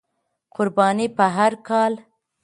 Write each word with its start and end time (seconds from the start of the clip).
قرباني 0.55 1.07
په 1.17 1.25
هر 1.35 1.53
کال، 1.67 1.93